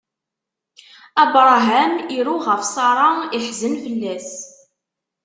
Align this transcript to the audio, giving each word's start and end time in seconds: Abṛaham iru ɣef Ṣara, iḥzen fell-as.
Abṛaham 1.23 1.93
iru 2.17 2.35
ɣef 2.47 2.61
Ṣara, 2.75 3.09
iḥzen 3.37 3.73
fell-as. 3.83 4.31